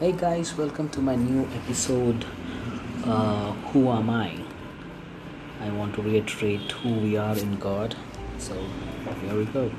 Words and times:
Hey 0.00 0.10
guys, 0.10 0.56
welcome 0.58 0.88
to 0.88 1.00
my 1.00 1.14
new 1.14 1.48
episode. 1.54 2.26
Uh, 3.04 3.52
who 3.70 3.88
am 3.90 4.10
I? 4.10 4.40
I 5.60 5.70
want 5.70 5.94
to 5.94 6.02
reiterate 6.02 6.72
who 6.72 6.94
we 6.94 7.16
are 7.16 7.38
in 7.38 7.60
God. 7.60 7.94
So 8.38 8.54
here 9.22 9.36
we 9.36 9.44
go. 9.44 9.70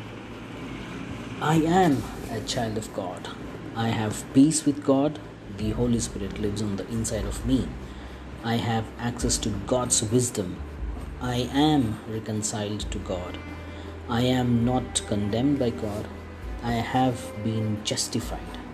I 1.42 1.56
am 1.56 2.02
a 2.32 2.40
child 2.40 2.78
of 2.78 2.94
God. 2.94 3.28
I 3.76 3.90
have 3.90 4.24
peace 4.34 4.66
with 4.66 4.86
God. 4.86 5.20
The 5.58 5.72
Holy 5.72 6.00
Spirit 6.00 6.40
lives 6.40 6.62
on 6.62 6.78
the 6.78 6.88
inside 6.88 7.26
of 7.26 7.46
me. 7.46 7.68
I 8.42 8.56
have 8.56 8.86
access 8.98 9.38
to 9.40 9.50
God's 9.68 10.02
wisdom. 10.02 10.56
I 11.20 11.50
am 11.52 12.00
reconciled 12.08 12.90
to 12.90 13.00
God. 13.00 13.38
I 14.08 14.22
am 14.22 14.64
not 14.64 15.06
condemned 15.08 15.60
by 15.60 15.72
God. 15.72 16.08
I 16.64 16.76
have 16.76 17.34
been 17.44 17.84
justified. 17.84 18.65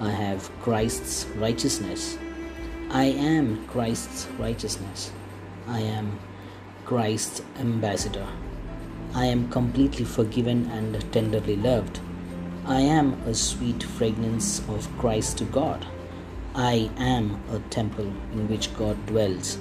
I 0.00 0.10
have 0.10 0.50
Christ's 0.62 1.26
righteousness. 1.36 2.16
I 2.90 3.04
am 3.04 3.66
Christ's 3.66 4.26
righteousness. 4.38 5.12
I 5.68 5.80
am 5.80 6.18
Christ's 6.86 7.42
ambassador. 7.58 8.26
I 9.14 9.26
am 9.26 9.50
completely 9.50 10.06
forgiven 10.06 10.70
and 10.70 11.12
tenderly 11.12 11.56
loved. 11.56 12.00
I 12.64 12.80
am 12.80 13.12
a 13.26 13.34
sweet 13.34 13.82
fragrance 13.82 14.66
of 14.70 14.88
Christ 14.98 15.36
to 15.38 15.44
God. 15.44 15.86
I 16.54 16.90
am 16.96 17.38
a 17.52 17.58
temple 17.68 18.10
in 18.32 18.48
which 18.48 18.74
God 18.78 19.04
dwells. 19.04 19.58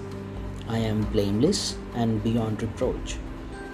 I 0.69 0.77
am 0.77 1.01
blameless 1.01 1.75
and 1.95 2.23
beyond 2.23 2.61
reproach. 2.61 3.17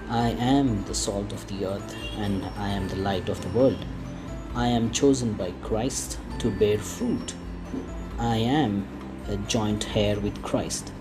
I 0.09 0.29
am 0.31 0.83
the 0.85 0.95
salt 0.95 1.31
of 1.31 1.45
the 1.47 1.67
earth 1.67 1.95
and 2.17 2.43
I 2.57 2.69
am 2.69 2.87
the 2.87 2.95
light 2.95 3.29
of 3.29 3.39
the 3.41 3.49
world. 3.49 3.85
I 4.55 4.67
am 4.67 4.91
chosen 4.91 5.33
by 5.33 5.51
Christ 5.63 6.17
to 6.39 6.49
bear 6.49 6.77
fruit. 6.77 7.33
I 8.17 8.37
am 8.37 8.87
a 9.27 9.35
joint 9.35 9.97
heir 9.97 10.17
with 10.17 10.41
Christ. 10.43 10.93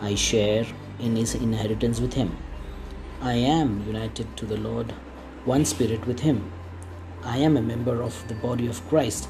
I 0.00 0.16
share 0.16 0.66
in 0.98 1.14
his 1.14 1.36
inheritance 1.36 2.00
with 2.00 2.14
him. 2.14 2.36
I 3.20 3.34
am 3.34 3.84
united 3.86 4.36
to 4.38 4.46
the 4.46 4.56
Lord, 4.56 4.92
one 5.44 5.64
spirit 5.64 6.08
with 6.08 6.20
him. 6.20 6.50
I 7.22 7.38
am 7.38 7.56
a 7.56 7.62
member 7.62 8.02
of 8.02 8.26
the 8.26 8.34
body 8.34 8.66
of 8.66 8.84
Christ. 8.88 9.28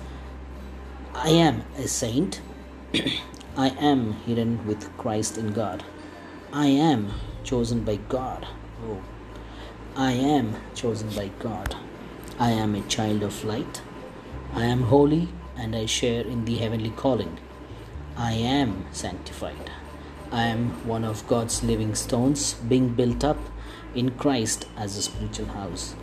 I 1.15 1.29
am 1.29 1.63
a 1.77 1.89
saint. 1.89 2.41
I 3.57 3.69
am 3.69 4.15
hidden 4.25 4.67
with 4.67 4.97
Christ 4.97 5.37
in 5.37 5.53
God. 5.53 5.85
I 6.55 6.69
am 6.69 7.13
chosen 7.45 7.85
by 7.85 7.97
God. 8.09 8.47
Oh, 8.87 9.03
I 9.95 10.13
am 10.13 10.57
chosen 10.75 11.11
by 11.11 11.29
God. 11.39 11.77
I 12.41 12.51
am 12.51 12.77
a 12.77 12.83
child 12.83 13.25
of 13.25 13.45
light. 13.45 13.83
I 14.55 14.65
am 14.67 14.83
holy 14.85 15.29
and 15.57 15.75
I 15.75 15.87
share 15.87 16.21
in 16.25 16.45
the 16.45 16.55
heavenly 16.55 16.91
calling. 16.91 17.37
I 18.17 18.35
am 18.35 18.87
sanctified. 18.93 19.73
I 20.31 20.45
am 20.45 20.87
one 20.87 21.03
of 21.03 21.27
God's 21.27 21.65
living 21.65 21.97
stones 21.97 22.55
being 22.55 22.91
built 22.91 23.25
up 23.25 23.39
in 23.93 24.11
Christ 24.11 24.67
as 24.77 24.97
a 24.97 25.03
spiritual 25.03 25.47
house. 25.47 25.97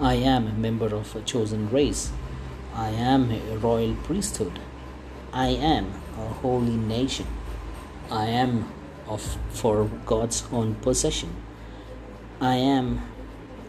I 0.00 0.14
am 0.14 0.46
a 0.46 0.54
member 0.54 0.94
of 0.94 1.14
a 1.14 1.20
chosen 1.20 1.68
race. 1.68 2.12
I 2.74 2.88
am 2.88 3.30
a 3.30 3.58
royal 3.58 3.94
priesthood. 4.04 4.58
I 5.34 5.48
am 5.48 5.92
a 6.16 6.28
holy 6.28 6.76
nation. 6.76 7.26
I 8.10 8.26
am 8.28 8.72
of 9.06 9.36
for 9.50 9.90
God's 10.06 10.44
own 10.50 10.76
possession. 10.76 11.36
I 12.40 12.54
am 12.54 13.02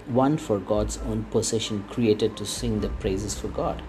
one 0.09 0.37
for 0.37 0.59
God's 0.59 0.97
own 0.99 1.23
possession 1.25 1.83
created 1.89 2.35
to 2.37 2.45
sing 2.45 2.81
the 2.81 2.89
praises 2.89 3.39
for 3.39 3.47
God. 3.47 3.81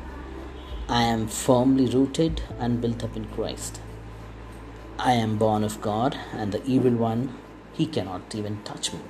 I 0.88 1.02
am 1.02 1.28
firmly 1.28 1.86
rooted 1.86 2.42
and 2.58 2.80
built 2.80 3.02
up 3.02 3.16
in 3.16 3.24
Christ. 3.26 3.80
I 4.98 5.12
am 5.12 5.38
born 5.38 5.64
of 5.64 5.81
God, 5.81 6.16
and 6.32 6.53
the 6.53 6.64
evil 6.64 6.92
one, 6.92 7.38
he 7.72 7.86
cannot 7.86 8.34
even 8.34 8.62
touch 8.64 8.92
me. 8.92 9.00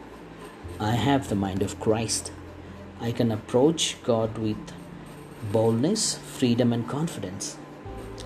I 0.79 0.93
have 0.93 1.29
the 1.29 1.35
mind 1.35 1.63
of 1.63 1.81
Christ. 1.81 2.33
I 3.01 3.13
can 3.13 3.33
approach 3.33 3.97
God 4.05 4.39
with 4.39 4.73
boldness, 5.51 6.19
freedom, 6.19 6.73
and 6.73 6.89
confidence. 6.89 7.57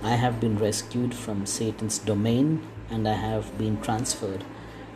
I 0.03 0.15
have 0.15 0.39
been 0.39 0.57
rescued 0.57 1.13
from 1.13 1.45
Satan's 1.45 1.97
domain 1.97 2.61
and 2.89 3.07
I 3.07 3.13
have 3.13 3.57
been 3.57 3.81
transferred 3.81 4.43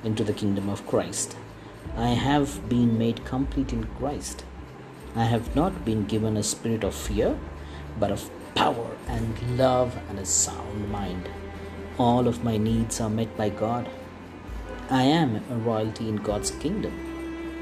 into 0.03 0.23
the 0.23 0.33
kingdom 0.33 0.69
of 0.69 0.85
Christ. 0.85 1.35
I 1.95 2.09
have 2.09 2.69
been 2.69 2.97
made 2.97 3.25
complete 3.25 3.73
in 3.73 3.85
Christ. 3.97 4.43
I 5.15 5.23
have 5.23 5.55
not 5.55 5.85
been 5.85 6.05
given 6.05 6.37
a 6.37 6.43
spirit 6.43 6.83
of 6.83 6.95
fear, 6.95 7.37
but 7.99 8.11
of 8.11 8.29
power 8.55 8.95
and 9.07 9.57
love 9.57 9.97
and 10.09 10.19
a 10.19 10.25
sound 10.25 10.89
mind. 10.91 11.29
All 11.97 12.27
of 12.27 12.43
my 12.43 12.57
needs 12.57 13.01
are 13.01 13.09
met 13.09 13.35
by 13.35 13.49
God. 13.49 13.89
I 14.89 15.03
am 15.03 15.43
a 15.49 15.55
royalty 15.55 16.07
in 16.09 16.17
God's 16.17 16.51
kingdom. 16.51 16.93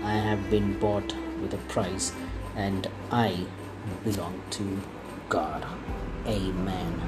I 0.04 0.14
have 0.14 0.50
been 0.50 0.80
bought 0.80 1.14
with 1.42 1.54
a 1.54 1.64
price 1.70 2.14
and 2.56 2.88
I 3.12 3.46
belong 4.04 4.42
to 4.52 4.82
God. 5.30 5.66
Amen. 6.26 7.07